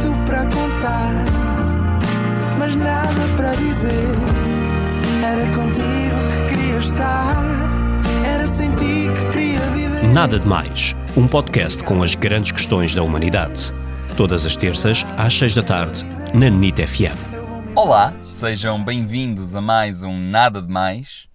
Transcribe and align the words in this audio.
tanto 0.00 0.24
para 0.24 0.44
contar, 0.44 1.24
mas 2.58 2.74
nada 2.74 3.20
para 3.36 3.54
dizer. 3.56 3.90
Era 5.24 5.46
contigo 5.54 6.46
que 6.46 6.54
queria 6.54 6.78
estar, 6.78 7.36
era 8.24 8.46
sem 8.46 8.74
ti 8.76 9.08
que 9.14 9.32
queria 9.32 9.60
viver. 9.70 10.04
Nada 10.12 10.38
de 10.38 10.46
Mais, 10.46 10.94
um 11.16 11.26
podcast 11.26 11.82
com 11.82 12.02
as 12.02 12.14
grandes 12.14 12.52
questões 12.52 12.94
da 12.94 13.02
humanidade. 13.02 13.72
Todas 14.16 14.46
as 14.46 14.56
terças, 14.56 15.04
às 15.16 15.34
seis 15.34 15.54
da 15.54 15.62
tarde, 15.62 16.04
na 16.34 16.48
NIT 16.48 16.86
FM. 16.86 17.16
Olá, 17.74 18.12
sejam 18.22 18.82
bem-vindos 18.82 19.54
a 19.54 19.60
mais 19.60 20.02
um 20.02 20.16
Nada 20.16 20.62
de 20.62 20.68
Mais. 20.68 21.26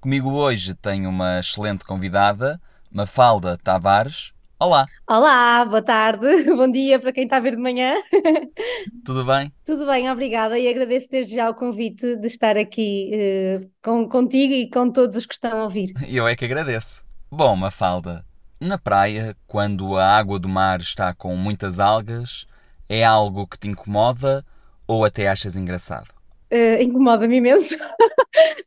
Comigo 0.00 0.30
hoje 0.30 0.74
tenho 0.74 1.10
uma 1.10 1.40
excelente 1.40 1.84
convidada, 1.84 2.60
Mafalda 2.90 3.56
Tavares. 3.56 4.32
Olá, 4.60 4.86
Olá, 5.08 5.64
boa 5.64 5.80
tarde, 5.80 6.44
bom 6.54 6.70
dia 6.70 7.00
para 7.00 7.12
quem 7.12 7.24
está 7.24 7.38
a 7.38 7.40
ver 7.40 7.56
de 7.56 7.62
manhã. 7.62 7.94
tudo 9.02 9.24
bem? 9.24 9.50
Tudo 9.64 9.86
bem, 9.86 10.10
obrigada 10.10 10.58
e 10.58 10.68
agradeço 10.68 11.10
desde 11.10 11.34
já 11.34 11.48
o 11.48 11.54
convite 11.54 12.14
de 12.16 12.26
estar 12.26 12.58
aqui 12.58 13.10
eh, 13.10 13.60
com, 13.82 14.06
contigo 14.06 14.52
e 14.52 14.68
com 14.68 14.90
todos 14.92 15.16
os 15.16 15.24
que 15.24 15.32
estão 15.32 15.60
a 15.60 15.64
ouvir. 15.64 15.94
Eu 16.06 16.28
é 16.28 16.36
que 16.36 16.44
agradeço. 16.44 17.02
Bom, 17.30 17.56
Mafalda, 17.56 18.22
na 18.60 18.76
praia, 18.76 19.34
quando 19.46 19.96
a 19.96 20.04
água 20.04 20.38
do 20.38 20.48
mar 20.48 20.80
está 20.80 21.14
com 21.14 21.34
muitas 21.36 21.80
algas, 21.80 22.46
é 22.86 23.02
algo 23.02 23.46
que 23.46 23.58
te 23.58 23.66
incomoda 23.66 24.44
ou 24.86 25.06
até 25.06 25.26
achas 25.26 25.56
engraçado? 25.56 26.08
Eh, 26.50 26.82
incomoda-me 26.82 27.36
imenso, 27.36 27.76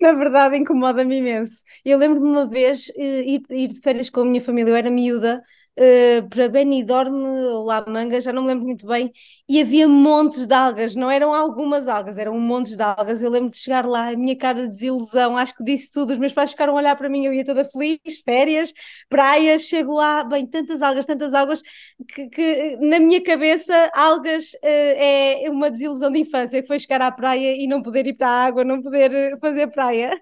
na 0.02 0.14
verdade, 0.14 0.58
incomoda-me 0.58 1.18
imenso. 1.18 1.64
Eu 1.84 1.98
lembro 1.98 2.20
de 2.20 2.26
uma 2.26 2.48
vez 2.48 2.90
eh, 2.96 3.24
ir, 3.24 3.44
ir 3.50 3.68
de 3.68 3.82
férias 3.82 4.10
com 4.10 4.22
a 4.22 4.26
minha 4.26 4.42
família, 4.42 4.72
eu 4.72 4.76
era 4.76 4.90
miúda. 4.90 5.44
Eh, 5.76 6.22
para 6.30 6.48
Benidorm 6.50 7.66
La 7.66 7.84
Manga, 7.88 8.22
já 8.22 8.32
não 8.32 8.44
me 8.44 8.50
lembro 8.50 8.66
muito 8.66 8.86
bem, 8.86 9.12
e 9.48 9.62
havia 9.62 9.88
montes 9.88 10.46
de 10.48 10.54
algas, 10.54 10.96
não 10.96 11.10
eram 11.10 11.34
algumas 11.34 11.88
algas, 11.88 12.18
eram 12.18 12.40
montes 12.40 12.76
de 12.76 12.84
algas. 12.84 13.22
Eu 13.22 13.30
lembro 13.30 13.50
de 13.50 13.58
chegar 13.58 13.86
lá, 13.86 14.10
a 14.10 14.16
minha 14.16 14.38
cara 14.38 14.64
de 14.64 14.70
desilusão, 14.70 15.38
acho 15.38 15.56
que 15.56 15.64
disse 15.64 15.92
tudo. 15.92 16.14
Os 16.14 16.20
meus 16.20 16.34
pais 16.34 16.52
ficaram 16.52 16.74
a 16.74 16.78
olhar 16.78 16.96
para 16.96 17.10
mim, 17.10 17.26
eu 17.26 17.34
ia 17.34 17.46
toda 17.46 17.66
feliz, 17.66 18.00
férias, 18.24 18.74
praias, 19.10 19.64
chego 19.64 19.96
lá, 19.96 20.24
bem, 20.24 20.46
tantas 20.46 20.82
algas, 20.82 21.06
tantas 21.06 21.34
algas, 21.34 21.62
que, 22.08 22.30
que 22.30 22.78
na 22.78 23.00
minha 23.00 23.22
cabeça, 23.24 23.92
algas 23.94 24.52
eh, 24.62 25.46
é 25.46 25.50
uma 25.50 25.70
desilusão 25.72 26.12
de 26.12 26.20
infância, 26.20 26.62
que 26.62 26.68
foi 26.68 26.80
chegar 26.80 27.02
à 27.02 27.12
praia 27.12 27.56
e 27.56 27.68
não 27.68 27.82
poder 27.82 28.06
ir 28.08 28.14
para 28.14 28.28
a 28.28 28.46
água, 28.46 28.64
não 28.64 28.82
poder 28.82 29.14
eh, 29.14 29.38
fazer 29.40 29.68
praia. 29.68 30.20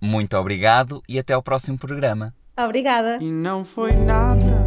Muito 0.00 0.36
obrigado 0.36 1.00
e 1.08 1.18
até 1.18 1.32
ao 1.32 1.42
próximo 1.42 1.78
programa. 1.78 2.34
Obrigada. 2.56 3.16
E 3.18 3.30
não 3.30 3.64
foi 3.64 3.92
nada, 3.92 4.66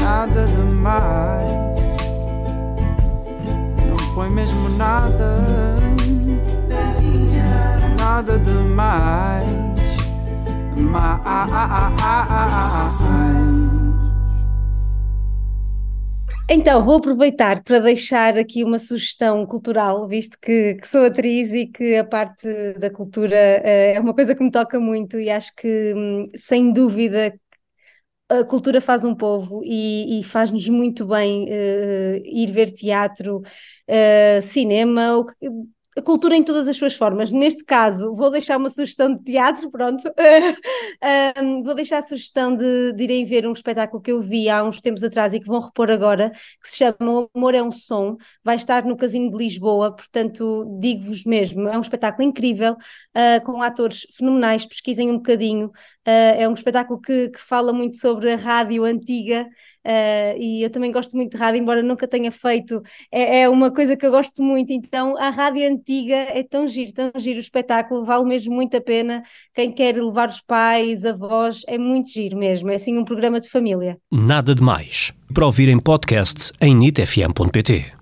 nada 0.00 0.46
demais. 0.46 1.52
Não 3.88 3.98
foi 4.14 4.30
mesmo 4.30 4.70
nada, 4.70 5.36
nada 7.98 8.38
demais. 8.38 9.52
Mais. 10.76 11.20
Então, 16.52 16.84
vou 16.84 16.96
aproveitar 16.96 17.62
para 17.62 17.78
deixar 17.78 18.36
aqui 18.36 18.64
uma 18.64 18.78
sugestão 18.80 19.46
cultural, 19.46 20.08
visto 20.08 20.36
que, 20.40 20.74
que 20.74 20.88
sou 20.88 21.04
atriz 21.04 21.52
e 21.52 21.66
que 21.66 21.94
a 21.96 22.04
parte 22.04 22.44
da 22.78 22.90
cultura 22.90 23.36
eh, 23.36 23.94
é 23.94 24.00
uma 24.00 24.12
coisa 24.12 24.34
que 24.34 24.42
me 24.42 24.50
toca 24.50 24.80
muito 24.80 25.18
e 25.20 25.30
acho 25.30 25.54
que, 25.54 25.94
hum, 25.94 26.26
sem 26.36 26.72
dúvida, 26.72 27.32
a 28.28 28.44
cultura 28.44 28.80
faz 28.80 29.04
um 29.04 29.14
povo 29.14 29.62
e, 29.64 30.20
e 30.20 30.24
faz-nos 30.24 30.68
muito 30.68 31.06
bem 31.06 31.46
eh, 31.50 32.22
ir 32.26 32.50
ver 32.52 32.72
teatro, 32.72 33.42
eh, 33.88 34.40
cinema, 34.42 35.16
o 35.18 35.26
que- 35.26 35.34
a 35.96 36.02
cultura 36.02 36.36
em 36.36 36.42
todas 36.42 36.68
as 36.68 36.76
suas 36.76 36.94
formas. 36.94 37.32
Neste 37.32 37.64
caso, 37.64 38.14
vou 38.14 38.30
deixar 38.30 38.56
uma 38.56 38.70
sugestão 38.70 39.14
de 39.14 39.22
teatro, 39.24 39.70
pronto. 39.70 40.02
Um, 41.42 41.62
vou 41.62 41.74
deixar 41.74 41.98
a 41.98 42.02
sugestão 42.02 42.54
de, 42.54 42.92
de 42.92 43.04
irem 43.04 43.24
ver 43.24 43.46
um 43.46 43.52
espetáculo 43.52 44.02
que 44.02 44.12
eu 44.12 44.20
vi 44.20 44.48
há 44.50 44.62
uns 44.62 44.80
tempos 44.80 45.02
atrás 45.02 45.32
e 45.32 45.40
que 45.40 45.46
vão 45.46 45.60
repor 45.60 45.90
agora, 45.90 46.30
que 46.30 46.68
se 46.68 46.76
chama 46.76 46.96
O 47.00 47.30
Amor 47.34 47.54
é 47.54 47.62
um 47.62 47.72
Som. 47.72 48.16
Vai 48.44 48.56
estar 48.56 48.84
no 48.84 48.96
Casino 48.96 49.30
de 49.30 49.36
Lisboa, 49.36 49.94
portanto, 49.94 50.78
digo-vos 50.78 51.24
mesmo, 51.24 51.68
é 51.68 51.76
um 51.76 51.80
espetáculo 51.80 52.28
incrível, 52.28 52.74
uh, 52.74 53.44
com 53.44 53.62
atores 53.62 54.06
fenomenais. 54.16 54.66
Pesquisem 54.66 55.10
um 55.10 55.16
bocadinho. 55.16 55.70
Uh, 56.06 56.40
é 56.40 56.48
um 56.48 56.54
espetáculo 56.54 57.00
que, 57.00 57.28
que 57.28 57.40
fala 57.40 57.72
muito 57.72 57.96
sobre 57.98 58.32
a 58.32 58.36
rádio 58.36 58.84
antiga. 58.84 59.46
uh, 59.86 60.38
e 60.38 60.62
eu 60.62 60.70
também 60.70 60.90
gosto 60.90 61.14
muito 61.14 61.32
de 61.32 61.36
rádio, 61.36 61.60
embora 61.60 61.82
nunca 61.82 62.08
tenha 62.08 62.30
feito, 62.30 62.82
é, 63.12 63.42
é 63.42 63.48
uma 63.48 63.70
coisa 63.70 63.96
que 63.96 64.06
eu 64.06 64.10
gosto 64.10 64.42
muito. 64.42 64.72
Então, 64.72 65.16
a 65.18 65.28
rádio 65.28 65.68
antiga 65.68 66.16
é 66.16 66.42
tão 66.42 66.66
giro, 66.66 66.92
tão 66.92 67.12
giro 67.16 67.36
o 67.36 67.40
espetáculo, 67.40 68.04
vale 68.04 68.24
mesmo 68.24 68.54
muito 68.54 68.76
a 68.76 68.80
pena. 68.80 69.22
Quem 69.54 69.70
quer 69.70 69.96
levar 69.96 70.30
os 70.30 70.40
pais, 70.40 71.04
avós, 71.04 71.62
é 71.66 71.76
muito 71.76 72.10
giro 72.10 72.38
mesmo. 72.38 72.70
É 72.70 72.76
assim 72.76 72.96
um 72.96 73.04
programa 73.04 73.38
de 73.38 73.50
família. 73.50 73.98
Nada 74.10 74.54
de 74.54 74.62
mais. 74.62 75.12
Para 75.34 75.46
ouvir 75.46 75.68
em 75.68 75.78
podcast 75.78 76.52
em 76.60 76.74
nitfm.pt. 76.74 77.92